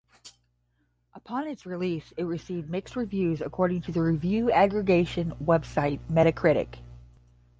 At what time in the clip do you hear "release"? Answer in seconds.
1.63-2.11